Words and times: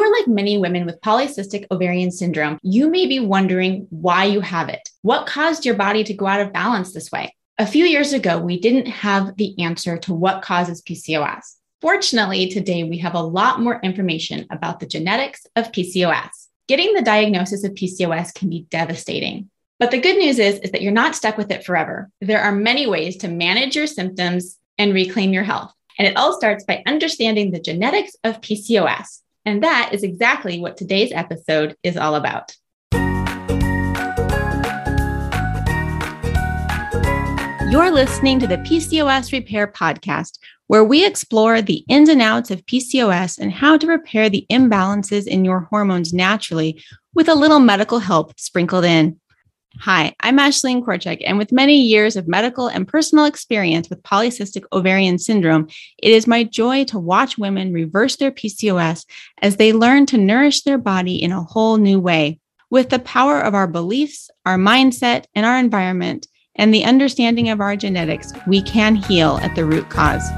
you 0.00 0.06
are 0.06 0.18
like 0.18 0.28
many 0.28 0.56
women 0.56 0.86
with 0.86 1.02
polycystic 1.02 1.66
ovarian 1.70 2.10
syndrome, 2.10 2.58
you 2.62 2.88
may 2.88 3.06
be 3.06 3.20
wondering 3.20 3.86
why 3.90 4.24
you 4.24 4.40
have 4.40 4.70
it. 4.70 4.88
What 5.02 5.26
caused 5.26 5.66
your 5.66 5.74
body 5.74 6.04
to 6.04 6.14
go 6.14 6.26
out 6.26 6.40
of 6.40 6.54
balance 6.54 6.94
this 6.94 7.12
way? 7.12 7.36
A 7.58 7.66
few 7.66 7.84
years 7.84 8.14
ago, 8.14 8.38
we 8.38 8.58
didn't 8.58 8.86
have 8.86 9.36
the 9.36 9.62
answer 9.62 9.98
to 9.98 10.14
what 10.14 10.40
causes 10.40 10.80
PCOS. 10.80 11.56
Fortunately, 11.82 12.48
today 12.48 12.82
we 12.82 12.96
have 12.98 13.12
a 13.12 13.20
lot 13.20 13.60
more 13.60 13.78
information 13.82 14.46
about 14.50 14.80
the 14.80 14.86
genetics 14.86 15.46
of 15.54 15.70
PCOS. 15.70 16.30
Getting 16.66 16.94
the 16.94 17.02
diagnosis 17.02 17.62
of 17.64 17.72
PCOS 17.74 18.32
can 18.32 18.48
be 18.48 18.66
devastating. 18.70 19.50
But 19.78 19.90
the 19.90 20.00
good 20.00 20.16
news 20.16 20.38
is, 20.38 20.60
is 20.60 20.70
that 20.70 20.80
you're 20.80 20.92
not 20.92 21.14
stuck 21.14 21.36
with 21.36 21.50
it 21.50 21.66
forever. 21.66 22.08
There 22.22 22.40
are 22.40 22.52
many 22.52 22.86
ways 22.86 23.18
to 23.18 23.28
manage 23.28 23.76
your 23.76 23.86
symptoms 23.86 24.56
and 24.78 24.94
reclaim 24.94 25.34
your 25.34 25.44
health. 25.44 25.74
And 25.98 26.08
it 26.08 26.16
all 26.16 26.32
starts 26.32 26.64
by 26.64 26.82
understanding 26.86 27.50
the 27.50 27.60
genetics 27.60 28.16
of 28.24 28.40
PCOS. 28.40 29.20
And 29.46 29.62
that 29.62 29.90
is 29.92 30.02
exactly 30.02 30.60
what 30.60 30.76
today's 30.76 31.12
episode 31.12 31.76
is 31.82 31.96
all 31.96 32.14
about. 32.14 32.54
You're 37.70 37.90
listening 37.92 38.40
to 38.40 38.46
the 38.46 38.58
PCOS 38.58 39.32
Repair 39.32 39.66
Podcast, 39.68 40.38
where 40.66 40.84
we 40.84 41.06
explore 41.06 41.62
the 41.62 41.84
ins 41.88 42.08
and 42.08 42.20
outs 42.20 42.50
of 42.50 42.66
PCOS 42.66 43.38
and 43.38 43.52
how 43.52 43.76
to 43.78 43.86
repair 43.86 44.28
the 44.28 44.44
imbalances 44.50 45.26
in 45.26 45.44
your 45.44 45.60
hormones 45.60 46.12
naturally 46.12 46.82
with 47.14 47.28
a 47.28 47.34
little 47.34 47.60
medical 47.60 48.00
help 48.00 48.38
sprinkled 48.38 48.84
in. 48.84 49.20
Hi, 49.78 50.14
I'm 50.20 50.38
Ashlene 50.38 50.84
Korcek, 50.84 51.22
and 51.24 51.38
with 51.38 51.52
many 51.52 51.80
years 51.80 52.16
of 52.16 52.28
medical 52.28 52.66
and 52.66 52.86
personal 52.86 53.24
experience 53.24 53.88
with 53.88 54.02
polycystic 54.02 54.64
ovarian 54.72 55.18
syndrome, 55.18 55.68
it 56.02 56.10
is 56.10 56.26
my 56.26 56.44
joy 56.44 56.84
to 56.86 56.98
watch 56.98 57.38
women 57.38 57.72
reverse 57.72 58.16
their 58.16 58.32
PCOS 58.32 59.06
as 59.40 59.56
they 59.56 59.72
learn 59.72 60.06
to 60.06 60.18
nourish 60.18 60.62
their 60.62 60.76
body 60.76 61.22
in 61.22 61.32
a 61.32 61.42
whole 61.42 61.76
new 61.76 62.00
way. 62.00 62.40
With 62.68 62.90
the 62.90 62.98
power 62.98 63.40
of 63.40 63.54
our 63.54 63.66
beliefs, 63.66 64.28
our 64.44 64.58
mindset, 64.58 65.24
and 65.34 65.46
our 65.46 65.56
environment, 65.56 66.26
and 66.56 66.74
the 66.74 66.84
understanding 66.84 67.48
of 67.48 67.60
our 67.60 67.76
genetics, 67.76 68.32
we 68.46 68.60
can 68.62 68.96
heal 68.96 69.38
at 69.40 69.54
the 69.54 69.64
root 69.64 69.88
cause. 69.88 70.28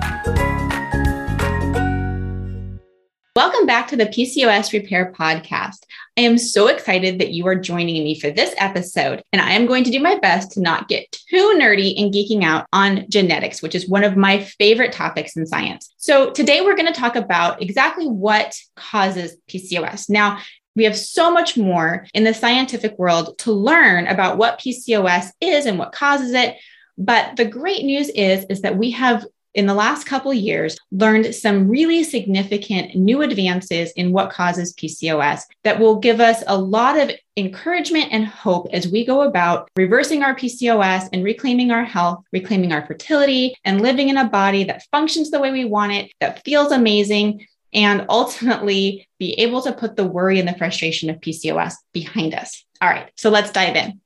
Welcome 3.34 3.64
back 3.64 3.88
to 3.88 3.96
the 3.96 4.04
PCOS 4.04 4.74
Repair 4.74 5.10
Podcast. 5.18 5.86
I 6.18 6.20
am 6.20 6.36
so 6.36 6.66
excited 6.66 7.18
that 7.18 7.30
you 7.30 7.46
are 7.46 7.54
joining 7.54 8.04
me 8.04 8.20
for 8.20 8.30
this 8.30 8.54
episode, 8.58 9.22
and 9.32 9.40
I 9.40 9.52
am 9.52 9.64
going 9.64 9.84
to 9.84 9.90
do 9.90 10.00
my 10.00 10.18
best 10.18 10.50
to 10.52 10.60
not 10.60 10.86
get 10.86 11.10
too 11.12 11.58
nerdy 11.58 11.98
and 11.98 12.12
geeking 12.12 12.44
out 12.44 12.66
on 12.74 13.06
genetics, 13.08 13.62
which 13.62 13.74
is 13.74 13.88
one 13.88 14.04
of 14.04 14.18
my 14.18 14.40
favorite 14.40 14.92
topics 14.92 15.34
in 15.34 15.46
science. 15.46 15.94
So, 15.96 16.30
today 16.30 16.60
we're 16.60 16.76
going 16.76 16.92
to 16.92 17.00
talk 17.00 17.16
about 17.16 17.62
exactly 17.62 18.06
what 18.06 18.54
causes 18.76 19.34
PCOS. 19.48 20.10
Now, 20.10 20.40
we 20.76 20.84
have 20.84 20.96
so 20.96 21.32
much 21.32 21.56
more 21.56 22.06
in 22.12 22.24
the 22.24 22.34
scientific 22.34 22.98
world 22.98 23.38
to 23.38 23.52
learn 23.52 24.08
about 24.08 24.36
what 24.36 24.60
PCOS 24.60 25.30
is 25.40 25.64
and 25.64 25.78
what 25.78 25.92
causes 25.92 26.34
it. 26.34 26.58
But 26.98 27.36
the 27.36 27.46
great 27.46 27.86
news 27.86 28.10
is, 28.10 28.44
is 28.50 28.60
that 28.60 28.76
we 28.76 28.90
have 28.90 29.24
in 29.54 29.66
the 29.66 29.74
last 29.74 30.06
couple 30.06 30.32
years 30.32 30.78
learned 30.90 31.34
some 31.34 31.68
really 31.68 32.02
significant 32.04 32.94
new 32.94 33.22
advances 33.22 33.92
in 33.92 34.12
what 34.12 34.30
causes 34.30 34.74
PCOS 34.74 35.42
that 35.64 35.78
will 35.78 35.96
give 35.96 36.20
us 36.20 36.42
a 36.46 36.56
lot 36.56 36.98
of 36.98 37.10
encouragement 37.36 38.08
and 38.10 38.26
hope 38.26 38.68
as 38.72 38.88
we 38.88 39.04
go 39.04 39.22
about 39.22 39.70
reversing 39.76 40.22
our 40.22 40.34
PCOS 40.34 41.08
and 41.12 41.24
reclaiming 41.24 41.70
our 41.70 41.84
health, 41.84 42.24
reclaiming 42.32 42.72
our 42.72 42.86
fertility, 42.86 43.54
and 43.64 43.80
living 43.80 44.08
in 44.08 44.16
a 44.16 44.28
body 44.28 44.64
that 44.64 44.84
functions 44.90 45.30
the 45.30 45.40
way 45.40 45.50
we 45.50 45.64
want 45.64 45.92
it, 45.92 46.12
that 46.20 46.44
feels 46.44 46.72
amazing, 46.72 47.46
and 47.72 48.04
ultimately 48.08 49.08
be 49.18 49.32
able 49.34 49.62
to 49.62 49.72
put 49.72 49.96
the 49.96 50.06
worry 50.06 50.38
and 50.38 50.48
the 50.48 50.56
frustration 50.58 51.08
of 51.08 51.20
PCOS 51.20 51.74
behind 51.92 52.34
us. 52.34 52.64
All 52.80 52.88
right, 52.88 53.10
so 53.16 53.30
let's 53.30 53.50
dive 53.50 53.76
in. 53.76 54.00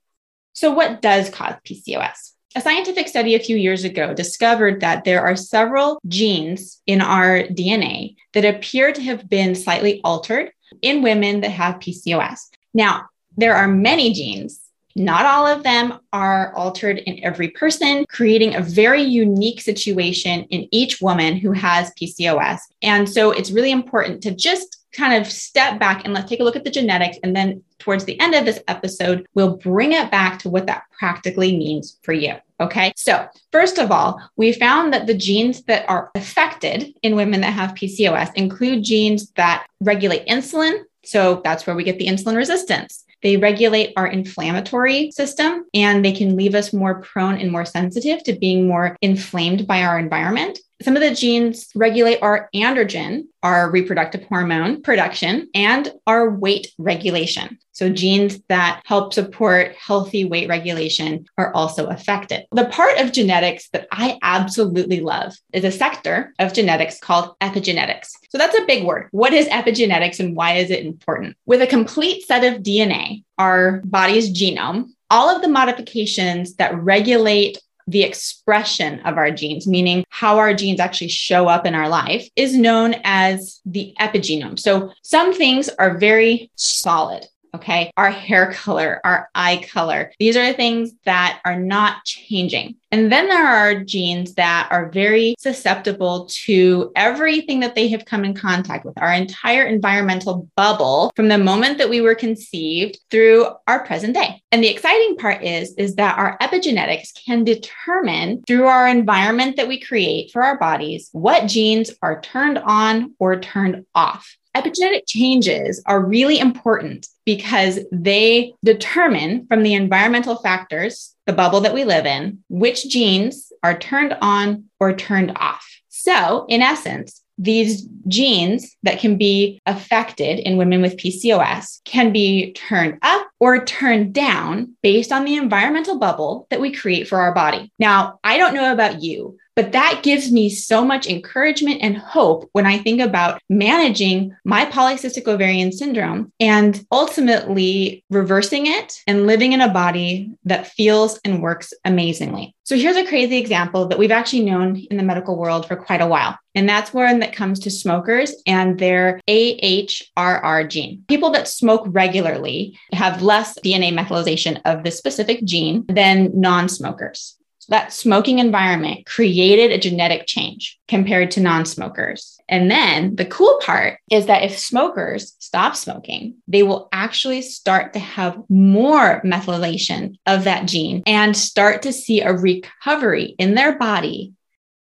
So, 0.53 0.72
what 0.72 1.03
does 1.03 1.31
cause 1.31 1.54
PCOS? 1.65 2.32
A 2.56 2.61
scientific 2.62 3.06
study 3.06 3.34
a 3.34 3.39
few 3.39 3.59
years 3.59 3.84
ago 3.84 4.15
discovered 4.15 4.81
that 4.81 5.05
there 5.05 5.21
are 5.21 5.37
several 5.37 6.00
genes 6.09 6.81
in 6.87 7.03
our 7.03 7.43
DNA 7.43 8.17
that 8.33 8.47
appear 8.47 8.93
to 8.93 9.03
have 9.03 9.28
been 9.28 9.55
slightly 9.55 10.00
altered 10.03 10.53
in 10.81 11.03
women 11.03 11.43
that 11.43 11.50
have 11.50 11.81
PCOS. 11.81 12.49
Now, 12.72 13.11
there 13.37 13.55
are 13.55 13.69
many 13.69 14.15
genes 14.15 14.67
not 14.97 15.27
all 15.27 15.47
of 15.47 15.62
them 15.62 15.99
are 16.15 16.55
altered 16.55 16.99
in 17.00 17.22
every 17.22 17.49
person, 17.49 18.06
creating 18.09 18.55
a 18.55 18.62
very 18.62 19.03
unique 19.03 19.61
situation 19.61 20.44
in 20.44 20.67
each 20.73 21.03
woman 21.03 21.37
who 21.37 21.53
has 21.53 21.93
PCOS. 22.00 22.61
And 22.81 23.06
so 23.06 23.31
it's 23.31 23.50
really 23.50 23.73
important 23.73 24.23
to 24.23 24.34
just 24.34 24.85
kind 24.96 25.14
of 25.14 25.30
step 25.30 25.78
back 25.78 26.04
and 26.04 26.14
let's 26.14 26.28
take 26.28 26.40
a 26.40 26.44
look 26.44 26.56
at 26.56 26.64
the 26.64 26.70
genetics. 26.70 27.18
And 27.22 27.36
then 27.36 27.62
towards 27.78 28.04
the 28.04 28.18
end 28.20 28.34
of 28.34 28.44
this 28.44 28.60
episode, 28.68 29.26
we'll 29.34 29.56
bring 29.56 29.92
it 29.92 30.10
back 30.10 30.38
to 30.40 30.48
what 30.48 30.66
that 30.66 30.84
practically 30.98 31.56
means 31.56 31.98
for 32.02 32.12
you. 32.12 32.34
Okay. 32.58 32.92
So, 32.96 33.28
first 33.52 33.78
of 33.78 33.92
all, 33.92 34.20
we 34.36 34.52
found 34.52 34.92
that 34.92 35.06
the 35.06 35.14
genes 35.14 35.62
that 35.64 35.84
are 35.88 36.10
affected 36.14 36.94
in 37.02 37.14
women 37.14 37.42
that 37.42 37.52
have 37.52 37.74
PCOS 37.74 38.32
include 38.34 38.82
genes 38.82 39.30
that 39.32 39.66
regulate 39.80 40.26
insulin. 40.26 40.80
So, 41.04 41.42
that's 41.44 41.66
where 41.66 41.76
we 41.76 41.84
get 41.84 41.98
the 41.98 42.06
insulin 42.06 42.36
resistance. 42.36 43.04
They 43.22 43.36
regulate 43.36 43.92
our 43.96 44.06
inflammatory 44.06 45.10
system 45.10 45.66
and 45.74 46.04
they 46.04 46.12
can 46.12 46.36
leave 46.36 46.54
us 46.54 46.72
more 46.72 47.00
prone 47.00 47.36
and 47.38 47.50
more 47.50 47.64
sensitive 47.64 48.22
to 48.24 48.34
being 48.34 48.68
more 48.68 48.96
inflamed 49.02 49.66
by 49.66 49.82
our 49.82 49.98
environment. 49.98 50.58
Some 50.82 50.94
of 50.94 51.00
the 51.00 51.14
genes 51.14 51.69
regulate 51.75 52.19
our 52.20 52.50
androgen, 52.54 53.28
our 53.42 53.70
reproductive 53.70 54.25
hormone 54.25 54.82
production, 54.82 55.48
and 55.54 55.91
our 56.06 56.31
weight 56.31 56.72
regulation. 56.76 57.59
So, 57.72 57.88
genes 57.88 58.41
that 58.48 58.82
help 58.84 59.14
support 59.14 59.75
healthy 59.75 60.26
weight 60.26 60.48
regulation 60.48 61.26
are 61.38 61.53
also 61.54 61.87
affected. 61.87 62.44
The 62.53 62.66
part 62.66 62.98
of 62.98 63.12
genetics 63.12 63.69
that 63.70 63.88
I 63.91 64.19
absolutely 64.22 65.00
love 65.00 65.34
is 65.53 65.64
a 65.64 65.70
sector 65.70 66.34
of 66.38 66.53
genetics 66.53 66.98
called 66.98 67.34
epigenetics. 67.41 68.10
So, 68.31 68.37
that's 68.37 68.58
a 68.58 68.66
big 68.66 68.84
word. 68.84 69.08
What 69.12 69.32
is 69.32 69.48
epigenetics 69.48 70.20
and 70.20 70.37
why 70.37 70.54
is 70.54 70.70
it 70.70 70.84
important? 70.84 71.37
With 71.47 71.62
a 71.62 71.66
complete 71.66 72.26
set 72.26 72.44
of 72.44 72.62
DNA, 72.62 73.25
our 73.38 73.81
body's 73.84 74.31
genome, 74.31 74.91
all 75.10 75.34
of 75.34 75.41
the 75.41 75.48
modifications 75.48 76.56
that 76.56 76.75
regulate 76.82 77.58
the 77.86 78.02
expression 78.02 79.00
of 79.00 79.16
our 79.16 79.30
genes, 79.30 79.66
meaning 79.66 80.04
how 80.08 80.38
our 80.38 80.54
genes 80.54 80.80
actually 80.80 81.08
show 81.08 81.48
up 81.48 81.66
in 81.66 81.74
our 81.74 81.88
life, 81.88 82.28
is 82.36 82.56
known 82.56 82.97
as 83.04 83.60
the 83.64 83.94
epigenome. 84.00 84.58
So 84.58 84.92
some 85.02 85.32
things 85.32 85.69
are 85.78 85.98
very 85.98 86.50
solid. 86.56 87.26
Okay. 87.56 87.91
Our 87.97 88.11
hair 88.11 88.53
color, 88.65 89.00
our 89.05 89.31
eye 89.34 89.65
color. 89.72 90.12
These 90.19 90.37
are 90.37 90.53
things 90.53 90.93
that 91.05 91.41
are 91.44 91.59
not 91.59 92.05
changing. 92.05 92.77
And 92.93 93.11
then 93.11 93.28
there 93.28 93.47
are 93.47 93.83
genes 93.83 94.34
that 94.34 94.69
are 94.71 94.91
very 94.91 95.34
susceptible 95.39 96.28
to 96.44 96.93
everything 96.94 97.61
that 97.61 97.75
they 97.75 97.89
have 97.89 98.05
come 98.05 98.25
in 98.25 98.34
contact 98.34 98.84
with, 98.84 98.97
our 98.99 99.12
entire 99.12 99.65
environmental 99.65 100.49
bubble 100.56 101.12
from 101.17 101.28
the 101.28 101.39
moment 101.39 101.78
that 101.78 101.91
we 101.91 102.00
were 102.00 102.15
conceived 102.15 102.99
through 103.11 103.49
our 103.67 103.84
present 103.84 104.15
day. 104.15 104.41
And 104.53 104.62
the 104.62 104.69
exciting 104.69 105.17
part 105.17 105.43
is, 105.43 105.75
is 105.75 105.97
that 105.97 106.19
our 106.19 106.38
epigenetics 106.38 107.12
can 107.27 107.44
determine 107.44 108.43
through 108.47 108.67
our 108.67 108.87
environment 108.88 109.56
that 109.56 109.69
we 109.69 109.81
create 109.81 110.31
for 110.31 110.43
our 110.43 110.59
bodies 110.59 111.09
what 111.12 111.49
genes 111.49 111.91
are 112.03 112.21
turned 112.21 112.59
on 112.59 113.15
or 113.19 113.41
turned 113.41 113.84
off. 113.94 114.37
Epigenetic 114.56 115.03
changes 115.06 115.83
are 115.84 116.03
really 116.03 116.39
important 116.39 117.09
because 117.27 117.78
they 117.93 118.55
determine 118.65 119.47
from 119.49 119.62
the 119.62 119.75
environmental 119.75 120.37
factors, 120.37 121.15
the 121.27 121.34
bubble 121.34 121.61
that 121.61 121.75
we 121.75 121.84
live 121.84 122.06
in, 122.06 122.39
which 122.49 122.89
genes 122.89 123.53
are 123.62 123.78
turned 123.78 124.17
on 124.22 124.65
or 124.81 124.94
turned 124.94 125.37
off. 125.37 125.69
So, 125.91 126.47
in 126.49 126.62
essence, 126.62 127.23
these 127.37 127.87
genes 128.08 128.75
that 128.82 128.99
can 128.99 129.19
be 129.19 129.61
affected 129.67 130.38
in 130.38 130.56
women 130.56 130.81
with 130.81 130.97
PCOS 130.97 131.82
can 131.85 132.11
be 132.11 132.55
turned 132.55 132.99
up 133.02 133.29
or 133.38 133.65
turned 133.65 134.12
down 134.12 134.75
based 134.83 135.12
on 135.12 135.25
the 135.25 135.37
environmental 135.37 135.99
bubble 135.99 136.47
that 136.50 136.61
we 136.61 136.73
create 136.73 137.09
for 137.09 137.19
our 137.21 137.35
body. 137.35 137.73
Now, 137.79 138.19
I 138.25 138.38
don't 138.38 138.55
know 138.55 138.73
about 138.73 139.03
you, 139.03 139.37
but 139.56 139.73
that 139.73 140.03
gives 140.03 140.31
me 140.31 140.50
so 140.50 140.85
much 140.85 141.06
encouragement 141.06 141.81
and 141.83 141.97
hope 141.97 142.49
when 142.53 142.67
I 142.67 142.77
think 142.77 143.00
about 143.00 143.41
managing 143.49 144.37
my 144.44 144.67
polycystic 144.67 145.27
ovarian 145.27 145.73
syndrome 145.73 146.31
and 146.38 146.85
ultimately 146.93 148.05
reversing 148.11 148.67
it 148.67 149.00
and 149.06 149.27
living 149.27 149.55
in 149.55 149.62
a 149.62 149.73
body 149.73 150.31
that 150.44 150.67
feels 150.67 151.19
and 151.25 151.43
works 151.43 151.73
amazingly. 151.87 152.55
So 152.65 152.77
here's 152.77 152.97
a 152.97 153.06
crazy 153.06 153.38
example 153.38 153.87
that 153.88 153.99
we've 153.99 154.11
actually 154.11 154.44
known 154.44 154.77
in 154.91 154.99
the 154.99 155.03
medical 155.03 155.38
world 155.38 155.67
for 155.67 155.77
quite 155.77 156.03
a 156.03 156.06
while. 156.06 156.37
And 156.56 156.69
that's 156.69 156.93
one 156.93 157.21
that 157.21 157.33
comes 157.33 157.61
to 157.61 157.71
smokers 157.71 158.35
and 158.47 158.79
their 158.79 159.21
AHRR 159.29 160.69
gene. 160.69 161.05
People 161.06 161.31
that 161.31 161.49
smoke 161.49 161.85
regularly 161.87 162.79
have 162.93 163.23
less 163.26 163.58
DNA 163.58 163.93
methylation 163.93 164.61
of 164.64 164.84
this 164.84 164.96
specific 164.96 165.44
gene 165.44 165.84
than 165.88 166.31
non 166.40 166.69
smokers. 166.69 167.37
that 167.69 167.93
smoking 167.93 168.38
environment 168.38 169.05
created 169.06 169.73
a 169.73 169.78
genetic 169.78 170.25
change 170.25 170.78
compared 170.87 171.32
to 171.32 171.40
non 171.40 171.64
smokers. 171.64 172.38
And 172.49 172.70
then 172.70 173.17
the 173.17 173.25
cool 173.25 173.58
part 173.61 173.99
is 174.08 174.26
that 174.26 174.44
if 174.44 174.56
smokers 174.56 175.34
stop 175.40 175.75
smoking, 175.75 176.37
they 176.46 176.62
will 176.62 176.88
actually 176.93 177.43
start 177.43 177.93
to 177.94 177.99
have 177.99 178.40
more 178.49 179.20
methylation 179.25 180.19
of 180.26 180.44
that 180.44 180.69
gene 180.69 181.02
and 181.06 181.37
start 181.37 181.82
to 181.82 181.93
see 181.93 182.20
a 182.20 182.32
recovery 182.32 183.34
in 183.38 183.56
their 183.56 183.76
body 183.76 184.32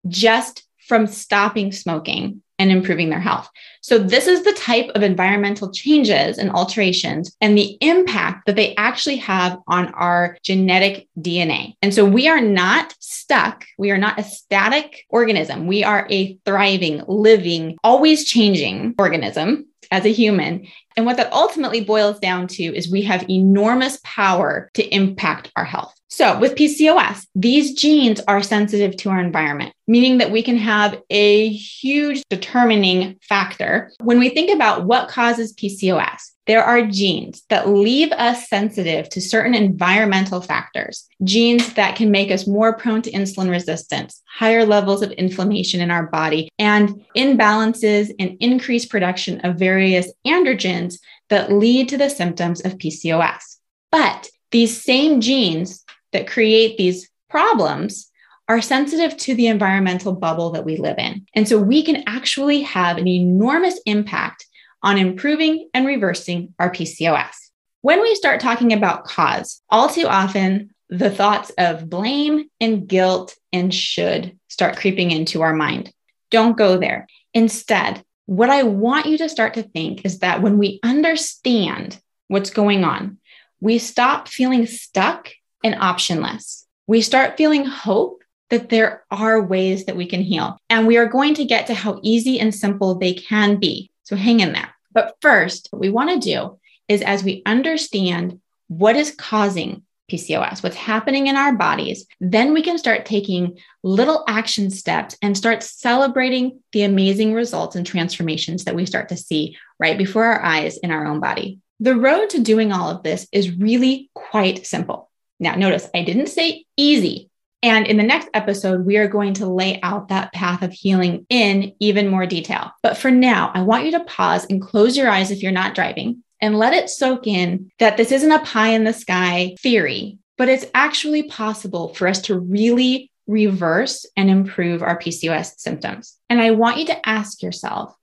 just 0.08 0.64
from 0.88 1.06
stopping 1.06 1.72
smoking 1.72 2.42
and 2.62 2.70
improving 2.70 3.10
their 3.10 3.20
health. 3.20 3.48
So, 3.80 3.98
this 3.98 4.26
is 4.26 4.44
the 4.44 4.52
type 4.52 4.90
of 4.94 5.02
environmental 5.02 5.72
changes 5.72 6.38
and 6.38 6.50
alterations 6.50 7.36
and 7.40 7.58
the 7.58 7.76
impact 7.80 8.46
that 8.46 8.56
they 8.56 8.76
actually 8.76 9.16
have 9.16 9.58
on 9.66 9.88
our 9.94 10.38
genetic 10.42 11.08
DNA. 11.18 11.74
And 11.82 11.92
so, 11.92 12.04
we 12.04 12.28
are 12.28 12.40
not 12.40 12.94
stuck. 13.00 13.64
We 13.76 13.90
are 13.90 13.98
not 13.98 14.18
a 14.18 14.24
static 14.24 15.04
organism. 15.08 15.66
We 15.66 15.82
are 15.82 16.06
a 16.10 16.38
thriving, 16.44 17.02
living, 17.08 17.76
always 17.82 18.24
changing 18.24 18.94
organism 18.98 19.66
as 19.90 20.04
a 20.04 20.12
human. 20.12 20.66
And 20.96 21.04
what 21.04 21.16
that 21.16 21.32
ultimately 21.32 21.82
boils 21.82 22.18
down 22.20 22.46
to 22.48 22.62
is 22.62 22.90
we 22.90 23.02
have 23.02 23.28
enormous 23.28 23.98
power 24.04 24.70
to 24.74 24.94
impact 24.94 25.50
our 25.56 25.64
health. 25.64 25.94
So, 26.14 26.38
with 26.38 26.56
PCOS, 26.56 27.26
these 27.34 27.72
genes 27.72 28.20
are 28.28 28.42
sensitive 28.42 28.98
to 28.98 29.08
our 29.08 29.18
environment, 29.18 29.72
meaning 29.86 30.18
that 30.18 30.30
we 30.30 30.42
can 30.42 30.58
have 30.58 31.00
a 31.08 31.48
huge 31.48 32.22
determining 32.28 33.16
factor. 33.22 33.90
When 33.98 34.18
we 34.18 34.28
think 34.28 34.50
about 34.50 34.84
what 34.84 35.08
causes 35.08 35.54
PCOS, 35.54 36.20
there 36.46 36.62
are 36.62 36.84
genes 36.84 37.44
that 37.48 37.70
leave 37.70 38.12
us 38.12 38.46
sensitive 38.46 39.08
to 39.08 39.22
certain 39.22 39.54
environmental 39.54 40.42
factors, 40.42 41.08
genes 41.24 41.72
that 41.74 41.96
can 41.96 42.10
make 42.10 42.30
us 42.30 42.46
more 42.46 42.76
prone 42.76 43.00
to 43.00 43.10
insulin 43.10 43.48
resistance, 43.48 44.20
higher 44.28 44.66
levels 44.66 45.00
of 45.00 45.12
inflammation 45.12 45.80
in 45.80 45.90
our 45.90 46.08
body, 46.08 46.50
and 46.58 47.06
imbalances 47.16 48.12
and 48.18 48.36
increased 48.38 48.90
production 48.90 49.40
of 49.46 49.56
various 49.56 50.12
androgens 50.26 50.98
that 51.30 51.50
lead 51.50 51.88
to 51.88 51.96
the 51.96 52.10
symptoms 52.10 52.60
of 52.60 52.76
PCOS. 52.76 53.56
But 53.90 54.28
these 54.52 54.82
same 54.82 55.22
genes 55.22 55.81
that 56.12 56.26
create 56.26 56.76
these 56.76 57.08
problems 57.28 58.10
are 58.48 58.60
sensitive 58.60 59.16
to 59.16 59.34
the 59.34 59.46
environmental 59.46 60.12
bubble 60.12 60.50
that 60.50 60.64
we 60.64 60.76
live 60.76 60.98
in. 60.98 61.26
And 61.34 61.48
so 61.48 61.58
we 61.58 61.82
can 61.82 62.04
actually 62.06 62.62
have 62.62 62.98
an 62.98 63.08
enormous 63.08 63.80
impact 63.86 64.46
on 64.82 64.98
improving 64.98 65.68
and 65.72 65.86
reversing 65.86 66.54
our 66.58 66.70
PCOS. 66.70 67.34
When 67.82 68.00
we 68.00 68.14
start 68.14 68.40
talking 68.40 68.72
about 68.72 69.04
cause, 69.04 69.62
all 69.70 69.88
too 69.88 70.06
often 70.06 70.70
the 70.88 71.10
thoughts 71.10 71.50
of 71.56 71.88
blame 71.88 72.50
and 72.60 72.86
guilt 72.86 73.34
and 73.52 73.72
should 73.72 74.38
start 74.48 74.76
creeping 74.76 75.10
into 75.10 75.40
our 75.40 75.54
mind. 75.54 75.90
Don't 76.30 76.56
go 76.56 76.76
there. 76.76 77.08
Instead, 77.32 78.04
what 78.26 78.50
I 78.50 78.64
want 78.64 79.06
you 79.06 79.16
to 79.18 79.28
start 79.28 79.54
to 79.54 79.62
think 79.62 80.04
is 80.04 80.18
that 80.18 80.42
when 80.42 80.58
we 80.58 80.80
understand 80.82 81.98
what's 82.28 82.50
going 82.50 82.84
on, 82.84 83.18
we 83.60 83.78
stop 83.78 84.28
feeling 84.28 84.66
stuck 84.66 85.30
and 85.64 85.74
optionless. 85.76 86.64
We 86.86 87.00
start 87.00 87.36
feeling 87.36 87.64
hope 87.64 88.22
that 88.50 88.68
there 88.68 89.04
are 89.10 89.40
ways 89.40 89.86
that 89.86 89.96
we 89.96 90.06
can 90.06 90.20
heal. 90.20 90.58
And 90.68 90.86
we 90.86 90.98
are 90.98 91.06
going 91.06 91.34
to 91.34 91.44
get 91.44 91.66
to 91.68 91.74
how 91.74 92.00
easy 92.02 92.38
and 92.38 92.54
simple 92.54 92.96
they 92.96 93.14
can 93.14 93.56
be. 93.58 93.90
So 94.02 94.14
hang 94.14 94.40
in 94.40 94.52
there. 94.52 94.74
But 94.92 95.16
first, 95.22 95.68
what 95.70 95.80
we 95.80 95.88
want 95.88 96.10
to 96.10 96.18
do 96.18 96.58
is 96.86 97.00
as 97.00 97.24
we 97.24 97.42
understand 97.46 98.40
what 98.68 98.96
is 98.96 99.14
causing 99.14 99.84
PCOS, 100.10 100.62
what's 100.62 100.76
happening 100.76 101.28
in 101.28 101.36
our 101.36 101.54
bodies, 101.54 102.06
then 102.20 102.52
we 102.52 102.60
can 102.60 102.76
start 102.76 103.06
taking 103.06 103.58
little 103.82 104.24
action 104.28 104.68
steps 104.68 105.16
and 105.22 105.36
start 105.36 105.62
celebrating 105.62 106.60
the 106.72 106.82
amazing 106.82 107.32
results 107.32 107.76
and 107.76 107.86
transformations 107.86 108.64
that 108.64 108.74
we 108.74 108.84
start 108.84 109.08
to 109.08 109.16
see 109.16 109.56
right 109.78 109.96
before 109.96 110.24
our 110.24 110.42
eyes 110.42 110.76
in 110.78 110.90
our 110.90 111.06
own 111.06 111.20
body. 111.20 111.58
The 111.80 111.96
road 111.96 112.28
to 112.30 112.40
doing 112.40 112.72
all 112.72 112.90
of 112.90 113.02
this 113.02 113.26
is 113.32 113.56
really 113.56 114.10
quite 114.14 114.66
simple. 114.66 115.10
Now, 115.42 115.56
notice 115.56 115.88
I 115.94 116.02
didn't 116.04 116.28
say 116.28 116.64
easy. 116.76 117.28
And 117.64 117.86
in 117.86 117.96
the 117.96 118.02
next 118.02 118.28
episode, 118.32 118.86
we 118.86 118.96
are 118.96 119.08
going 119.08 119.34
to 119.34 119.46
lay 119.46 119.80
out 119.82 120.08
that 120.08 120.32
path 120.32 120.62
of 120.62 120.72
healing 120.72 121.26
in 121.28 121.74
even 121.80 122.08
more 122.08 122.26
detail. 122.26 122.72
But 122.82 122.96
for 122.96 123.10
now, 123.10 123.50
I 123.54 123.62
want 123.62 123.84
you 123.84 123.92
to 123.92 124.04
pause 124.04 124.46
and 124.48 124.62
close 124.62 124.96
your 124.96 125.08
eyes 125.08 125.30
if 125.30 125.42
you're 125.42 125.52
not 125.52 125.74
driving 125.74 126.22
and 126.40 126.58
let 126.58 126.74
it 126.74 126.90
soak 126.90 127.26
in 127.26 127.70
that 127.78 127.96
this 127.96 128.12
isn't 128.12 128.32
a 128.32 128.44
pie 128.44 128.70
in 128.70 128.84
the 128.84 128.92
sky 128.92 129.56
theory, 129.60 130.18
but 130.38 130.48
it's 130.48 130.66
actually 130.74 131.24
possible 131.24 131.94
for 131.94 132.06
us 132.06 132.22
to 132.22 132.38
really 132.38 133.10
reverse 133.26 134.06
and 134.16 134.30
improve 134.30 134.82
our 134.82 134.98
PCOS 134.98 135.58
symptoms. 135.58 136.18
And 136.28 136.40
I 136.40 136.52
want 136.52 136.78
you 136.78 136.86
to 136.86 137.08
ask 137.08 137.42
yourself, 137.42 137.94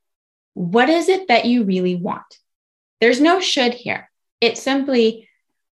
what 0.56 0.90
is 0.90 1.08
it 1.08 1.30
that 1.30 1.46
you 1.46 1.64
really 1.64 1.96
want? 1.96 2.38
There's 3.00 3.22
no 3.22 3.40
should 3.40 3.74
here. 3.74 4.10
It's 4.42 4.62
simply, 4.62 5.29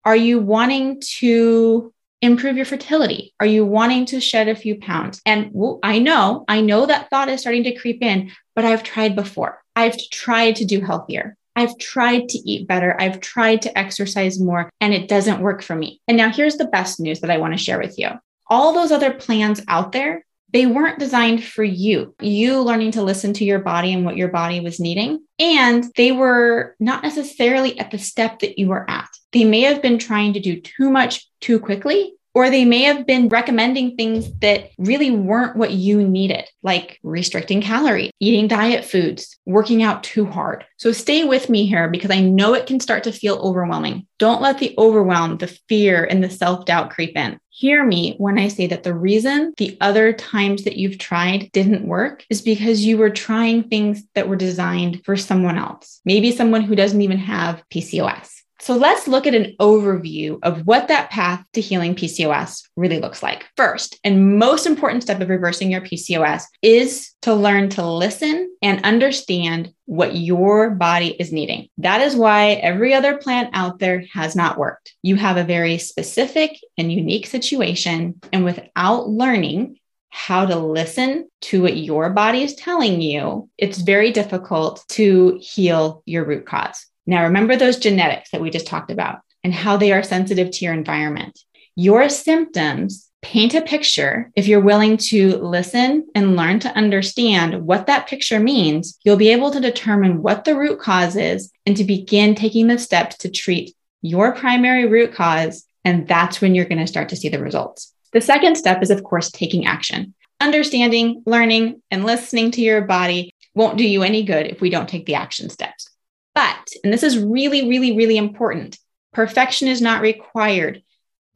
are 0.04 0.16
you 0.16 0.38
wanting 0.40 1.00
to 1.18 1.92
improve 2.20 2.56
your 2.56 2.66
fertility? 2.66 3.34
Are 3.40 3.46
you 3.46 3.66
wanting 3.66 4.06
to 4.06 4.20
shed 4.20 4.48
a 4.48 4.54
few 4.54 4.78
pounds? 4.78 5.20
And 5.26 5.50
well, 5.52 5.80
I 5.82 5.98
know, 5.98 6.44
I 6.48 6.60
know 6.60 6.86
that 6.86 7.10
thought 7.10 7.28
is 7.28 7.40
starting 7.40 7.64
to 7.64 7.74
creep 7.74 8.02
in, 8.02 8.30
but 8.54 8.64
I've 8.64 8.82
tried 8.82 9.16
before. 9.16 9.62
I've 9.74 9.96
tried 10.10 10.56
to 10.56 10.64
do 10.64 10.80
healthier. 10.80 11.36
I've 11.54 11.76
tried 11.78 12.28
to 12.30 12.38
eat 12.38 12.66
better. 12.66 12.96
I've 12.98 13.20
tried 13.20 13.62
to 13.62 13.78
exercise 13.78 14.40
more, 14.40 14.70
and 14.80 14.94
it 14.94 15.08
doesn't 15.08 15.40
work 15.40 15.62
for 15.62 15.76
me. 15.76 16.00
And 16.08 16.16
now 16.16 16.30
here's 16.30 16.56
the 16.56 16.66
best 16.66 16.98
news 16.98 17.20
that 17.20 17.30
I 17.30 17.38
want 17.38 17.52
to 17.52 17.62
share 17.62 17.78
with 17.78 17.98
you. 17.98 18.10
All 18.46 18.72
those 18.72 18.92
other 18.92 19.12
plans 19.12 19.60
out 19.68 19.92
there, 19.92 20.24
they 20.52 20.66
weren't 20.66 20.98
designed 20.98 21.42
for 21.44 21.64
you. 21.64 22.14
You 22.20 22.60
learning 22.60 22.92
to 22.92 23.02
listen 23.02 23.32
to 23.34 23.44
your 23.44 23.58
body 23.58 23.92
and 23.92 24.04
what 24.04 24.16
your 24.16 24.28
body 24.28 24.60
was 24.60 24.80
needing. 24.80 25.24
And 25.38 25.84
they 25.96 26.12
were 26.12 26.76
not 26.78 27.02
necessarily 27.02 27.78
at 27.78 27.90
the 27.90 27.98
step 27.98 28.40
that 28.40 28.58
you 28.58 28.68
were 28.68 28.88
at. 28.88 29.08
They 29.32 29.44
may 29.44 29.62
have 29.62 29.82
been 29.82 29.98
trying 29.98 30.34
to 30.34 30.40
do 30.40 30.60
too 30.60 30.90
much 30.90 31.26
too 31.40 31.58
quickly 31.58 32.14
or 32.34 32.50
they 32.50 32.64
may 32.64 32.82
have 32.82 33.06
been 33.06 33.28
recommending 33.28 33.96
things 33.96 34.32
that 34.40 34.70
really 34.78 35.10
weren't 35.10 35.56
what 35.56 35.72
you 35.72 36.06
needed, 36.06 36.44
like 36.62 36.98
restricting 37.02 37.60
calories, 37.60 38.10
eating 38.20 38.48
diet 38.48 38.84
foods, 38.84 39.38
working 39.44 39.82
out 39.82 40.02
too 40.02 40.24
hard. 40.24 40.64
So 40.76 40.92
stay 40.92 41.24
with 41.24 41.48
me 41.48 41.66
here 41.66 41.88
because 41.88 42.10
I 42.10 42.20
know 42.20 42.54
it 42.54 42.66
can 42.66 42.80
start 42.80 43.04
to 43.04 43.12
feel 43.12 43.36
overwhelming. 43.36 44.06
Don't 44.18 44.42
let 44.42 44.58
the 44.58 44.74
overwhelm, 44.78 45.38
the 45.38 45.48
fear, 45.68 46.04
and 46.04 46.22
the 46.22 46.30
self 46.30 46.64
doubt 46.64 46.90
creep 46.90 47.16
in. 47.16 47.38
Hear 47.50 47.84
me 47.84 48.14
when 48.16 48.38
I 48.38 48.48
say 48.48 48.66
that 48.68 48.82
the 48.82 48.94
reason 48.94 49.52
the 49.58 49.76
other 49.80 50.12
times 50.12 50.64
that 50.64 50.76
you've 50.76 50.98
tried 50.98 51.50
didn't 51.52 51.86
work 51.86 52.24
is 52.30 52.40
because 52.40 52.84
you 52.84 52.96
were 52.96 53.10
trying 53.10 53.64
things 53.64 54.02
that 54.14 54.26
were 54.26 54.36
designed 54.36 55.04
for 55.04 55.16
someone 55.16 55.58
else, 55.58 56.00
maybe 56.04 56.32
someone 56.32 56.62
who 56.62 56.74
doesn't 56.74 57.02
even 57.02 57.18
have 57.18 57.62
PCOS. 57.70 58.41
So 58.62 58.76
let's 58.76 59.08
look 59.08 59.26
at 59.26 59.34
an 59.34 59.56
overview 59.58 60.38
of 60.44 60.68
what 60.68 60.86
that 60.86 61.10
path 61.10 61.44
to 61.54 61.60
healing 61.60 61.96
PCOS 61.96 62.62
really 62.76 63.00
looks 63.00 63.20
like. 63.20 63.44
First, 63.56 63.98
and 64.04 64.38
most 64.38 64.66
important 64.66 65.02
step 65.02 65.20
of 65.20 65.28
reversing 65.28 65.72
your 65.72 65.80
PCOS 65.80 66.44
is 66.62 67.10
to 67.22 67.34
learn 67.34 67.70
to 67.70 67.84
listen 67.84 68.54
and 68.62 68.84
understand 68.84 69.74
what 69.86 70.14
your 70.14 70.70
body 70.70 71.08
is 71.08 71.32
needing. 71.32 71.70
That 71.78 72.02
is 72.02 72.14
why 72.14 72.50
every 72.52 72.94
other 72.94 73.16
plan 73.16 73.50
out 73.52 73.80
there 73.80 74.04
has 74.12 74.36
not 74.36 74.58
worked. 74.58 74.94
You 75.02 75.16
have 75.16 75.38
a 75.38 75.44
very 75.44 75.78
specific 75.78 76.56
and 76.78 76.92
unique 76.92 77.26
situation, 77.26 78.20
and 78.32 78.44
without 78.44 79.08
learning, 79.08 79.80
how 80.10 80.46
to 80.46 80.56
listen 80.56 81.28
to 81.40 81.62
what 81.62 81.76
your 81.76 82.10
body 82.10 82.44
is 82.44 82.54
telling 82.54 83.00
you, 83.00 83.50
it's 83.58 83.78
very 83.78 84.12
difficult 84.12 84.84
to 84.90 85.40
heal 85.42 86.04
your 86.06 86.24
root 86.24 86.46
cause. 86.46 86.86
Now, 87.06 87.24
remember 87.24 87.56
those 87.56 87.78
genetics 87.78 88.30
that 88.30 88.40
we 88.40 88.50
just 88.50 88.66
talked 88.66 88.90
about 88.90 89.20
and 89.42 89.52
how 89.52 89.76
they 89.76 89.92
are 89.92 90.02
sensitive 90.02 90.50
to 90.50 90.64
your 90.64 90.74
environment. 90.74 91.38
Your 91.74 92.08
symptoms 92.08 93.08
paint 93.22 93.54
a 93.54 93.62
picture. 93.62 94.30
If 94.36 94.46
you're 94.46 94.60
willing 94.60 94.96
to 94.96 95.36
listen 95.38 96.08
and 96.14 96.36
learn 96.36 96.58
to 96.60 96.76
understand 96.76 97.64
what 97.64 97.86
that 97.86 98.08
picture 98.08 98.40
means, 98.40 98.98
you'll 99.04 99.16
be 99.16 99.30
able 99.30 99.50
to 99.52 99.60
determine 99.60 100.22
what 100.22 100.44
the 100.44 100.56
root 100.56 100.80
cause 100.80 101.16
is 101.16 101.50
and 101.64 101.76
to 101.76 101.84
begin 101.84 102.34
taking 102.34 102.66
the 102.66 102.78
steps 102.78 103.16
to 103.18 103.30
treat 103.30 103.74
your 104.02 104.32
primary 104.32 104.86
root 104.86 105.14
cause. 105.14 105.64
And 105.84 106.06
that's 106.06 106.40
when 106.40 106.54
you're 106.54 106.64
going 106.64 106.80
to 106.80 106.86
start 106.86 107.08
to 107.10 107.16
see 107.16 107.28
the 107.28 107.42
results. 107.42 107.94
The 108.12 108.20
second 108.20 108.56
step 108.56 108.82
is, 108.82 108.90
of 108.90 109.04
course, 109.04 109.30
taking 109.30 109.66
action. 109.66 110.14
Understanding, 110.40 111.22
learning, 111.24 111.80
and 111.90 112.04
listening 112.04 112.50
to 112.52 112.60
your 112.60 112.82
body 112.82 113.32
won't 113.54 113.78
do 113.78 113.88
you 113.88 114.02
any 114.02 114.24
good 114.24 114.46
if 114.46 114.60
we 114.60 114.70
don't 114.70 114.88
take 114.88 115.06
the 115.06 115.14
action 115.14 115.48
steps. 115.48 115.88
But, 116.34 116.70
and 116.82 116.92
this 116.92 117.02
is 117.02 117.18
really, 117.18 117.68
really, 117.68 117.96
really 117.96 118.16
important 118.16 118.78
perfection 119.12 119.68
is 119.68 119.80
not 119.80 120.02
required. 120.02 120.82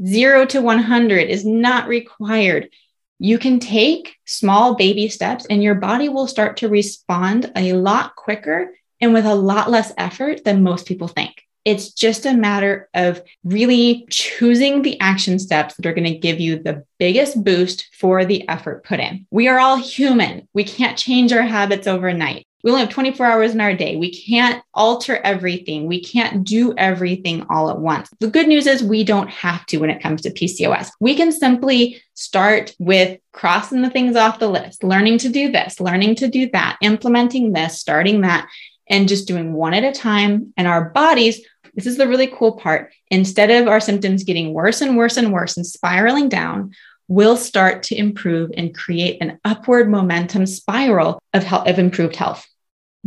Zero 0.05 0.45
to 0.47 0.61
100 0.61 1.29
is 1.29 1.45
not 1.45 1.89
required. 1.89 2.71
You 3.19 3.39
can 3.39 3.61
take 3.61 4.17
small 4.27 4.75
baby 4.75 5.09
steps 5.09 5.47
and 5.49 5.63
your 5.63 5.75
body 5.75 6.09
will 6.09 6.27
start 6.27 6.59
to 6.59 6.69
respond 6.69 7.51
a 7.57 7.73
lot 7.73 8.15
quicker 8.17 8.75
and 9.01 9.15
with 9.15 9.25
a 9.25 9.35
lot 9.35 9.71
less 9.71 9.93
effort 9.97 10.45
than 10.45 10.63
most 10.63 10.87
people 10.87 11.09
think. 11.09 11.43
It's 11.65 11.93
just 11.93 12.27
a 12.27 12.35
matter 12.35 12.89
of 12.95 13.23
really 13.43 14.07
choosing 14.09 14.83
the 14.83 15.01
action 15.01 15.39
steps 15.39 15.75
that 15.75 15.87
are 15.87 15.95
going 15.95 16.13
to 16.13 16.19
give 16.19 16.39
you 16.39 16.63
the 16.63 16.85
biggest 16.99 17.43
boost 17.43 17.89
for 17.93 18.25
the 18.25 18.49
effort 18.49 18.85
put 18.85 19.01
in. 19.01 19.27
We 19.31 19.49
are 19.49 19.59
all 19.59 19.77
human. 19.77 20.47
We 20.53 20.63
can't 20.63 20.97
change 20.97 21.33
our 21.33 21.43
habits 21.43 21.89
overnight. 21.89 22.46
We 22.67 22.73
only 22.73 22.83
have 22.83 22.93
24 22.93 23.25
hours 23.25 23.55
in 23.55 23.61
our 23.61 23.75
day. 23.75 23.95
We 23.95 24.11
can't 24.11 24.61
alter 24.75 25.19
everything. 25.23 25.87
We 25.87 26.03
can't 26.03 26.43
do 26.43 26.75
everything 26.77 27.47
all 27.49 27.71
at 27.71 27.79
once. 27.79 28.11
The 28.19 28.27
good 28.27 28.49
news 28.49 28.67
is 28.67 28.83
we 28.83 29.05
don't 29.05 29.31
have 29.31 29.65
to 29.67 29.77
when 29.77 29.89
it 29.89 30.03
comes 30.03 30.23
to 30.23 30.33
PCOS. 30.33 30.91
We 30.99 31.15
can 31.15 31.31
simply 31.31 32.03
start 32.15 32.75
with 32.81 33.21
crossing 33.31 33.83
the 33.83 33.91
things 33.91 34.17
off 34.17 34.41
the 34.41 34.49
list, 34.49 34.83
learning 34.83 35.19
to 35.19 35.29
do 35.29 35.53
this, 35.53 35.79
learning 35.79 36.17
to 36.17 36.27
do 36.27 36.51
that, 36.55 36.77
implementing 36.83 37.53
this, 37.53 37.79
starting 37.79 38.23
that, 38.23 38.49
and 38.91 39.07
just 39.07 39.29
doing 39.29 39.53
one 39.53 39.73
at 39.73 39.85
a 39.85 39.93
time. 39.93 40.53
And 40.57 40.67
our 40.67 40.91
bodies 40.91 41.41
this 41.75 41.87
is 41.87 41.99
the 41.99 42.09
really 42.09 42.27
cool 42.27 42.53
part. 42.53 42.93
Instead 43.11 43.51
of 43.51 43.69
our 43.69 43.81
symptoms 43.81 44.25
getting 44.25 44.55
worse 44.55 44.81
and 44.81 44.97
worse 44.97 45.19
and 45.19 45.33
worse 45.33 45.57
and 45.57 45.67
spiraling 45.67 46.29
down, 46.29 46.73
we'll 47.07 47.37
start 47.37 47.85
to 47.85 47.95
improve 47.95 48.51
and 48.57 48.75
create 48.75 49.19
an 49.21 49.39
upward 49.45 49.89
momentum 49.89 50.47
spiral 50.47 51.21
of, 51.33 51.45
health, 51.45 51.69
of 51.69 51.79
improved 51.79 52.17
health. 52.17 52.47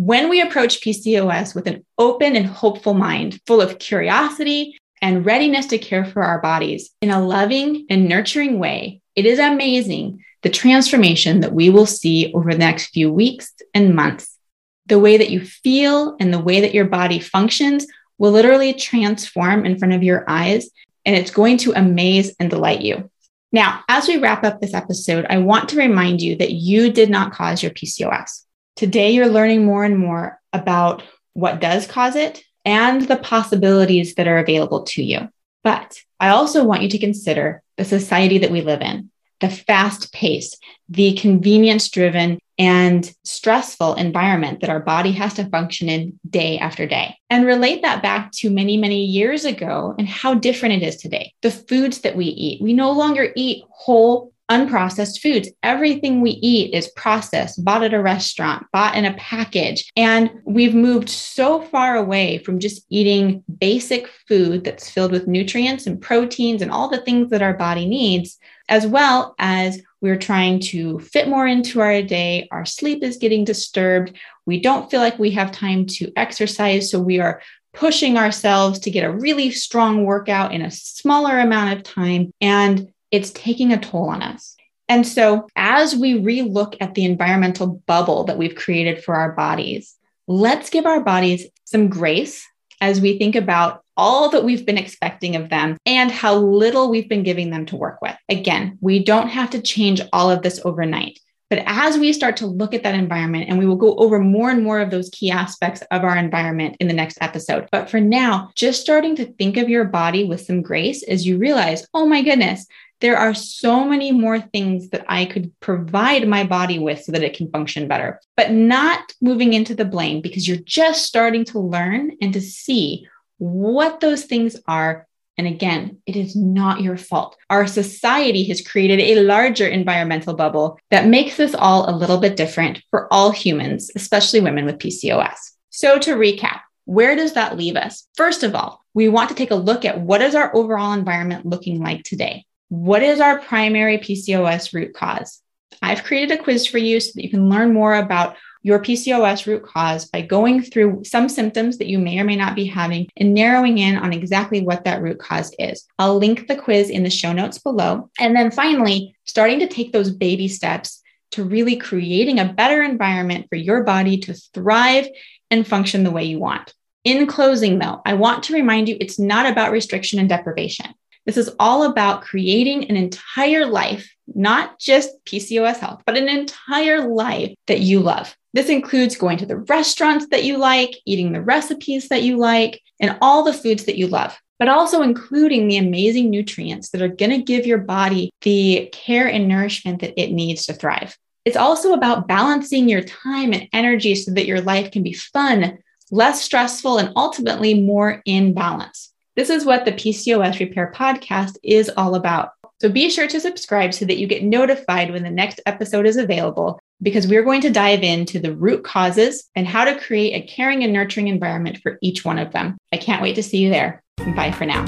When 0.02 0.30
we 0.30 0.40
approach 0.40 0.80
PCOS 0.80 1.54
with 1.54 1.68
an 1.68 1.86
open 1.98 2.38
and 2.38 2.46
hopeful 2.46 2.94
mind, 2.94 3.42
full 3.46 3.60
of 3.60 3.80
curiosity 3.80 4.80
and 5.02 5.26
readiness 5.26 5.66
to 5.66 5.78
care 5.78 6.06
for 6.06 6.24
our 6.24 6.40
bodies 6.40 6.92
in 7.02 7.10
a 7.10 7.22
loving 7.22 7.86
and 7.90 8.08
nurturing 8.08 8.60
way, 8.60 9.02
it 9.18 9.26
is 9.26 9.40
amazing 9.40 10.24
the 10.42 10.50
transformation 10.50 11.42
that 11.42 11.52
we 11.52 11.70
will 11.70 11.86
see 11.86 12.32
over 12.34 12.54
the 12.54 12.58
next 12.58 12.92
few 12.92 13.12
weeks 13.12 13.54
and 13.74 13.94
months. 13.94 14.38
The 14.86 15.00
way 15.00 15.18
that 15.18 15.32
you 15.32 15.42
feel 15.42 16.16
and 16.18 16.34
the 16.34 16.40
way 16.40 16.62
that 16.62 16.74
your 16.74 16.86
body 16.86 17.20
functions 17.20 17.86
will 18.18 18.32
literally 18.32 18.72
transform 18.72 19.66
in 19.66 19.78
front 19.78 19.96
of 19.96 20.02
your 20.02 20.24
eyes, 20.30 20.70
and 21.04 21.14
it's 21.14 21.30
going 21.30 21.58
to 21.58 21.74
amaze 21.74 22.34
and 22.40 22.50
delight 22.50 22.80
you. 22.80 23.12
Now, 23.52 23.82
as 23.90 24.08
we 24.08 24.16
wrap 24.16 24.46
up 24.46 24.62
this 24.62 24.74
episode, 24.74 25.26
I 25.30 25.40
want 25.40 25.68
to 25.70 25.78
remind 25.78 26.22
you 26.22 26.38
that 26.38 26.54
you 26.54 26.90
did 26.90 27.10
not 27.10 27.34
cause 27.34 27.62
your 27.62 27.74
PCOS. 27.74 28.46
Today, 28.80 29.12
you're 29.12 29.28
learning 29.28 29.66
more 29.66 29.84
and 29.84 29.98
more 29.98 30.40
about 30.54 31.04
what 31.34 31.60
does 31.60 31.86
cause 31.86 32.16
it 32.16 32.46
and 32.64 33.02
the 33.02 33.18
possibilities 33.18 34.16
that 34.16 34.26
are 34.26 34.38
available 34.38 34.84
to 34.84 35.04
you. 35.04 35.28
But 35.66 36.00
I 36.18 36.30
also 36.30 36.64
want 36.64 36.84
you 36.84 36.88
to 36.88 36.98
consider 36.98 37.62
the 37.76 37.84
society 37.84 38.38
that 38.38 38.52
we 38.52 38.62
live 38.62 38.80
in, 38.80 39.12
the 39.42 39.50
fast 39.50 40.14
pace, 40.14 40.56
the 40.88 41.14
convenience 41.16 41.90
driven 41.90 42.40
and 42.58 43.14
stressful 43.26 43.96
environment 43.96 44.62
that 44.62 44.70
our 44.70 44.80
body 44.80 45.12
has 45.12 45.34
to 45.34 45.50
function 45.50 45.90
in 45.90 46.18
day 46.30 46.58
after 46.58 46.88
day. 46.88 47.18
And 47.30 47.46
relate 47.46 47.82
that 47.82 48.02
back 48.02 48.32
to 48.36 48.50
many, 48.50 48.78
many 48.78 49.04
years 49.04 49.44
ago 49.44 49.94
and 50.00 50.08
how 50.08 50.36
different 50.36 50.82
it 50.82 50.88
is 50.88 50.96
today. 50.96 51.34
The 51.42 51.52
foods 51.52 52.00
that 52.00 52.16
we 52.16 52.28
eat, 52.28 52.62
we 52.62 52.72
no 52.72 52.94
longer 52.94 53.34
eat 53.36 53.66
whole 53.70 54.32
unprocessed 54.50 55.20
foods. 55.20 55.50
Everything 55.64 56.22
we 56.22 56.32
eat 56.32 56.74
is 56.74 56.92
processed, 56.96 57.64
bought 57.64 57.84
at 57.84 57.94
a 57.94 58.02
restaurant, 58.02 58.66
bought 58.74 58.96
in 58.96 59.06
a 59.06 59.14
package. 59.14 59.92
And 59.96 60.32
we've 60.44 60.76
moved 60.76 61.10
so 61.10 61.62
far 61.62 61.96
away 61.96 62.40
from 62.40 62.60
just 62.60 62.86
eating 62.90 63.44
basic 63.60 64.08
food 64.28 64.64
that's 64.64 64.90
filled 64.90 65.12
with 65.12 65.28
nutrients 65.28 65.86
and 65.86 66.02
proteins 66.02 66.62
and 66.62 66.72
all 66.72 66.90
the 66.90 67.02
things 67.02 67.30
that 67.30 67.42
our 67.42 67.54
body 67.54 67.86
needs, 67.86 68.38
as 68.68 68.88
well 68.88 69.36
as 69.40 69.82
we're 70.02 70.18
trying 70.18 70.60
to 70.60 71.00
fit 71.00 71.28
more 71.28 71.46
into 71.46 71.82
our 71.82 72.02
day. 72.02 72.48
Our 72.52 72.66
sleep 72.66 73.04
is 73.04 73.18
getting 73.18 73.44
disturbed. 73.44 74.18
We 74.46 74.60
don't 74.60 74.90
feel 74.90 75.02
like 75.02 75.20
we 75.20 75.32
have 75.32 75.52
time 75.52 75.86
to 75.88 76.12
exercise. 76.16 76.90
So 76.90 77.00
we 77.00 77.20
are 77.20 77.42
pushing 77.74 78.18
ourselves 78.18 78.80
to 78.80 78.92
get 78.92 79.04
a 79.04 79.12
really 79.12 79.52
strong 79.52 80.06
workout 80.06 80.54
in 80.54 80.62
a 80.62 80.72
smaller 80.72 81.40
amount 81.40 81.78
of 81.78 81.84
time. 81.84 82.32
And 82.42 82.92
it's 83.12 83.32
taking 83.32 83.72
a 83.74 83.80
toll 83.80 84.10
on 84.10 84.22
us. 84.22 84.56
And 84.88 85.06
so, 85.06 85.48
as 85.56 85.96
we 85.96 86.20
relook 86.20 86.76
at 86.82 86.96
the 86.96 87.06
environmental 87.06 87.82
bubble 87.86 88.24
that 88.24 88.38
we've 88.38 88.56
created 88.56 89.04
for 89.04 89.16
our 89.16 89.34
bodies, 89.34 89.96
let's 90.28 90.70
give 90.70 90.86
our 90.86 91.02
bodies 91.02 91.46
some 91.66 91.90
grace 91.90 92.46
as 92.82 93.00
we 93.00 93.18
think 93.18 93.36
about 93.36 93.84
all 93.96 94.30
that 94.30 94.46
we've 94.46 94.66
been 94.66 94.78
expecting 94.78 95.36
of 95.36 95.50
them 95.50 95.78
and 95.86 96.10
how 96.12 96.36
little 96.36 96.90
we've 96.90 97.10
been 97.10 97.24
giving 97.24 97.50
them 97.52 97.66
to 97.68 97.76
work 97.76 98.02
with. 98.02 98.16
Again, 98.30 98.78
we 98.82 99.04
don't 99.04 99.28
have 99.28 99.50
to 99.52 99.62
change 99.62 100.02
all 100.14 100.32
of 100.32 100.42
this 100.42 100.62
overnight. 100.64 101.20
But 101.50 101.64
as 101.66 101.98
we 101.98 102.14
start 102.14 102.38
to 102.38 102.48
look 102.48 102.74
at 102.76 102.84
that 102.84 102.94
environment, 102.96 103.46
and 103.50 103.58
we 103.58 103.66
will 103.66 103.76
go 103.76 103.96
over 103.96 104.20
more 104.20 104.52
and 104.52 104.64
more 104.64 104.80
of 104.80 104.92
those 104.92 105.10
key 105.10 105.32
aspects 105.32 105.82
of 105.90 106.04
our 106.04 106.16
environment 106.16 106.78
in 106.80 106.88
the 106.88 106.94
next 106.94 107.18
episode. 107.22 107.68
But 107.72 107.90
for 107.90 108.00
now, 108.00 108.52
just 108.54 108.82
starting 108.82 109.16
to 109.16 109.26
think 109.26 109.58
of 109.58 109.68
your 109.68 109.86
body 109.86 110.24
with 110.24 110.42
some 110.42 110.62
grace 110.62 111.02
as 111.04 111.26
you 111.26 111.40
realize, 111.40 111.88
oh 111.94 112.06
my 112.06 112.22
goodness, 112.22 112.68
there 113.02 113.18
are 113.18 113.34
so 113.34 113.86
many 113.86 114.12
more 114.12 114.40
things 114.40 114.90
that 114.90 115.06
I 115.08 115.26
could 115.26 115.58
provide 115.60 116.28
my 116.28 116.44
body 116.44 116.80
with 116.80 117.04
so 117.04 117.12
that 117.14 117.24
it 117.24 117.36
can 117.36 117.50
function 117.50 117.88
better, 117.88 118.20
but 118.36 118.52
not 118.52 119.14
moving 119.22 119.54
into 119.54 119.74
the 119.76 119.86
blame 119.86 120.22
because 120.22 120.48
you're 120.48 120.58
just 120.58 121.06
starting 121.06 121.46
to 121.46 121.60
learn 121.60 122.12
and 122.22 122.34
to 122.34 122.42
see 122.42 123.08
what 123.38 124.02
those 124.02 124.26
things 124.26 124.58
are. 124.68 125.08
And 125.38 125.48
again, 125.48 126.02
it 126.06 126.18
is 126.18 126.36
not 126.36 126.82
your 126.82 126.98
fault. 126.98 127.38
Our 127.50 127.66
society 127.68 128.44
has 128.50 128.68
created 128.68 129.00
a 129.00 129.22
larger 129.22 129.68
environmental 129.68 130.34
bubble 130.34 130.78
that 130.92 131.08
makes 131.08 131.40
us 131.40 131.56
all 131.56 131.90
a 131.90 131.96
little 131.96 132.18
bit 132.18 132.36
different 132.36 132.82
for 132.90 133.12
all 133.14 133.32
humans, 133.32 133.90
especially 133.96 134.42
women 134.42 134.66
with 134.66 134.80
PCOS. 134.80 135.38
So, 135.70 135.98
to 136.00 136.16
recap, 136.16 136.60
where 136.84 137.16
does 137.16 137.34
that 137.34 137.56
leave 137.56 137.78
us? 137.78 138.06
First 138.16 138.44
of 138.44 138.54
all, 138.54 138.84
we 138.94 139.08
want 139.08 139.30
to 139.30 139.36
take 139.36 139.52
a 139.52 139.56
look 139.56 139.86
at 139.86 140.02
what 140.02 140.22
is 140.22 140.36
our 140.36 140.54
overall 140.54 140.92
environment 140.92 141.46
looking 141.46 141.80
like 141.80 142.04
today? 142.04 142.46
What 142.70 143.02
is 143.02 143.20
our 143.20 143.40
primary 143.40 143.98
PCOS 143.98 144.74
root 144.74 144.94
cause? 144.94 145.42
I've 145.82 146.04
created 146.04 146.40
a 146.40 146.44
quiz 146.44 146.68
for 146.68 146.78
you 146.78 147.00
so 147.00 147.12
that 147.16 147.24
you 147.24 147.30
can 147.30 147.50
learn 147.50 147.74
more 147.74 147.96
about 147.96 148.36
your 148.62 148.80
PCOS 148.80 149.48
root 149.48 149.64
cause 149.64 150.06
by 150.06 150.22
going 150.22 150.62
through 150.62 151.04
some 151.04 151.30
symptoms 151.30 151.80
that 151.80 151.88
you 151.88 151.98
may 151.98 152.20
or 152.20 152.26
may 152.26 152.36
not 152.36 152.56
be 152.56 152.66
having 152.66 153.08
and 153.18 153.34
narrowing 153.34 153.80
in 153.80 153.98
on 153.98 154.14
exactly 154.14 154.62
what 154.62 154.84
that 154.84 155.02
root 155.02 155.18
cause 155.18 155.52
is. 155.58 155.88
I'll 155.98 156.18
link 156.18 156.48
the 156.48 156.58
quiz 156.58 156.92
in 156.92 157.02
the 157.02 157.10
show 157.10 157.34
notes 157.34 157.58
below. 157.58 158.12
And 158.20 158.36
then 158.36 158.52
finally, 158.52 159.16
starting 159.26 159.60
to 159.60 159.68
take 159.68 159.92
those 159.92 160.12
baby 160.12 160.48
steps 160.48 161.02
to 161.32 161.44
really 161.44 161.76
creating 161.76 162.40
a 162.40 162.54
better 162.54 162.84
environment 162.84 163.48
for 163.50 163.56
your 163.56 163.84
body 163.84 164.20
to 164.20 164.36
thrive 164.54 165.08
and 165.50 165.68
function 165.68 166.04
the 166.04 166.12
way 166.12 166.26
you 166.26 166.38
want. 166.38 166.76
In 167.04 167.26
closing, 167.26 167.80
though, 167.80 168.02
I 168.06 168.14
want 168.14 168.44
to 168.44 168.54
remind 168.54 168.90
you 168.90 168.98
it's 169.00 169.18
not 169.18 169.48
about 169.48 169.72
restriction 169.72 170.20
and 170.20 170.30
deprivation. 170.30 170.94
This 171.30 171.38
is 171.38 171.54
all 171.60 171.84
about 171.84 172.24
creating 172.24 172.90
an 172.90 172.96
entire 172.96 173.68
life, 173.68 174.12
not 174.34 174.80
just 174.80 175.24
PCOS 175.26 175.78
health, 175.78 176.02
but 176.04 176.18
an 176.18 176.28
entire 176.28 177.08
life 177.08 177.54
that 177.68 177.82
you 177.82 178.00
love. 178.00 178.36
This 178.54 178.68
includes 178.68 179.16
going 179.16 179.38
to 179.38 179.46
the 179.46 179.58
restaurants 179.58 180.26
that 180.32 180.44
you 180.44 180.58
like, 180.58 180.96
eating 181.06 181.32
the 181.32 181.44
recipes 181.44 182.10
that 182.10 182.24
you 182.24 182.38
like, 182.38 182.82
and 183.00 183.16
all 183.22 183.44
the 183.44 183.54
foods 183.54 183.86
that 183.86 183.96
you 183.96 184.08
love, 184.08 184.36
but 184.58 184.70
also 184.70 185.04
including 185.04 185.68
the 185.68 185.78
amazing 185.78 186.32
nutrients 186.32 186.90
that 186.90 187.02
are 187.04 187.08
going 187.08 187.30
to 187.30 187.44
give 187.44 187.68
your 187.68 187.78
body 187.78 188.32
the 188.42 188.90
care 188.92 189.28
and 189.28 189.48
nourishment 189.48 190.02
that 190.02 190.20
it 190.20 190.32
needs 190.32 190.66
to 190.66 190.74
thrive. 190.74 191.16
It's 191.46 191.56
also 191.56 191.94
about 191.94 192.28
balancing 192.28 192.90
your 192.90 193.04
time 193.04 193.54
and 193.54 193.70
energy 193.72 194.16
so 194.16 194.32
that 194.32 194.48
your 194.48 194.62
life 194.62 194.90
can 194.90 195.04
be 195.04 195.14
fun, 195.14 195.78
less 196.10 196.42
stressful, 196.42 196.98
and 196.98 197.14
ultimately 197.16 197.76
more 197.76 198.24
in 198.26 198.56
balance. 198.56 199.09
This 199.40 199.50
is 199.50 199.64
what 199.64 199.86
the 199.86 199.94
PCOS 199.94 200.60
Repair 200.60 200.92
podcast 200.94 201.56
is 201.64 201.90
all 201.96 202.16
about. 202.16 202.50
So 202.82 202.90
be 202.90 203.10
sure 203.10 203.26
to 203.26 203.40
subscribe 203.40 203.94
so 203.94 204.04
that 204.04 204.18
you 204.18 204.28
get 204.28 204.44
notified 204.44 205.12
when 205.12 205.24
the 205.24 205.32
next 205.32 205.62
episode 205.66 206.06
is 206.06 206.18
available, 206.18 206.78
because 207.02 207.26
we're 207.26 207.46
going 207.46 207.62
to 207.62 207.70
dive 207.70 208.04
into 208.04 208.38
the 208.40 208.54
root 208.54 208.84
causes 208.84 209.48
and 209.56 209.66
how 209.66 209.86
to 209.86 209.98
create 209.98 210.34
a 210.34 210.46
caring 210.46 210.84
and 210.84 210.92
nurturing 210.92 211.30
environment 211.30 211.78
for 211.78 211.98
each 212.02 212.26
one 212.26 212.38
of 212.38 212.52
them. 212.52 212.78
I 212.92 212.98
can't 212.98 213.22
wait 213.22 213.36
to 213.36 213.42
see 213.42 213.60
you 213.60 213.70
there. 213.70 214.04
Bye 214.36 214.52
for 214.52 214.66
now. 214.66 214.84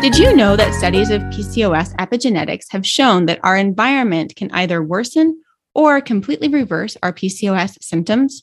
Did 0.00 0.18
you 0.18 0.34
know 0.34 0.56
that 0.56 0.74
studies 0.74 1.10
of 1.10 1.22
PCOS 1.22 1.94
epigenetics 1.94 2.64
have 2.70 2.84
shown 2.84 3.26
that 3.26 3.38
our 3.44 3.56
environment 3.56 4.34
can 4.34 4.50
either 4.50 4.82
worsen 4.82 5.40
or 5.76 6.00
completely 6.00 6.48
reverse 6.48 6.96
our 7.04 7.12
PCOS 7.12 7.80
symptoms? 7.80 8.42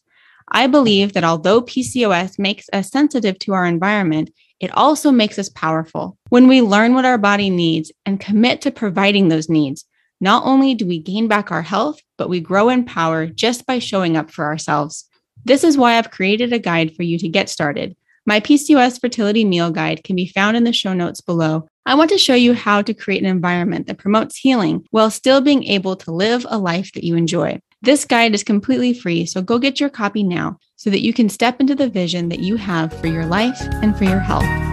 I 0.51 0.67
believe 0.67 1.13
that 1.13 1.23
although 1.23 1.62
PCOS 1.62 2.38
makes 2.38 2.67
us 2.73 2.89
sensitive 2.89 3.39
to 3.39 3.53
our 3.53 3.65
environment, 3.65 4.31
it 4.59 4.75
also 4.77 5.12
makes 5.12 5.38
us 5.39 5.50
powerful. 5.50 6.17
When 6.29 6.47
we 6.47 6.62
learn 6.62 6.93
what 6.93 7.05
our 7.05 7.17
body 7.17 7.50
needs 7.50 7.91
and 8.05 8.19
commit 8.19 8.62
to 8.62 8.71
providing 8.71 9.27
those 9.27 9.50
needs, 9.50 9.85
not 10.21 10.45
only 10.45 10.73
do 10.73 10.85
we 10.85 11.00
gain 11.00 11.27
back 11.27 11.51
our 11.51 11.62
health, 11.62 12.00
but 12.17 12.29
we 12.29 12.39
grow 12.39 12.69
in 12.69 12.85
power 12.85 13.25
just 13.25 13.65
by 13.65 13.79
showing 13.79 14.15
up 14.15 14.31
for 14.31 14.45
ourselves. 14.45 15.09
This 15.43 15.63
is 15.63 15.77
why 15.77 15.97
I've 15.97 16.12
created 16.12 16.53
a 16.53 16.59
guide 16.59 16.95
for 16.95 17.03
you 17.03 17.17
to 17.19 17.27
get 17.27 17.50
started. 17.50 17.95
My 18.25 18.39
PCOS 18.39 19.01
fertility 19.01 19.43
meal 19.43 19.69
guide 19.69 20.05
can 20.05 20.15
be 20.15 20.27
found 20.27 20.55
in 20.55 20.63
the 20.63 20.71
show 20.71 20.93
notes 20.93 21.19
below. 21.19 21.67
I 21.85 21.95
want 21.95 22.09
to 22.12 22.17
show 22.17 22.35
you 22.35 22.53
how 22.53 22.81
to 22.81 22.93
create 22.93 23.21
an 23.21 23.29
environment 23.29 23.88
that 23.88 23.97
promotes 23.97 24.38
healing 24.38 24.85
while 24.91 25.12
still 25.12 25.41
being 25.41 25.65
able 25.65 25.97
to 25.97 26.13
live 26.13 26.45
a 26.50 26.57
life 26.57 26.93
that 26.93 27.03
you 27.03 27.17
enjoy. 27.17 27.59
This 27.83 28.05
guide 28.05 28.33
is 28.33 28.45
completely 28.45 28.93
free, 28.93 29.25
so 29.25 29.41
go 29.41 29.59
get 29.59 29.81
your 29.81 29.89
copy 29.89 30.23
now 30.23 30.57
so 30.77 30.89
that 30.89 31.03
you 31.03 31.11
can 31.11 31.27
step 31.27 31.59
into 31.59 31.75
the 31.75 31.89
vision 31.89 32.29
that 32.29 32.39
you 32.39 32.55
have 32.55 32.97
for 33.01 33.07
your 33.07 33.25
life 33.25 33.59
and 33.59 33.97
for 33.97 34.05
your 34.05 34.19
health. 34.19 34.72